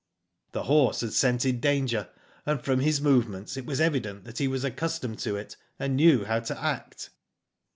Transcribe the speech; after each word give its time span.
"The 0.53 0.63
horse 0.63 1.01
had 1.01 1.13
scented 1.13 1.61
danger, 1.61 2.09
and 2.43 2.59
from 2.59 2.79
his 2.79 2.99
movements 3.01 3.55
it 3.55 3.67
was 3.67 3.79
evident 3.79 4.35
he 4.39 4.47
was 4.47 4.63
accustomed 4.63 5.19
to 5.19 5.35
it, 5.35 5.55
and 5.77 5.95
knew 5.95 6.25
how 6.25 6.39
to 6.39 6.59
act. 6.59 7.11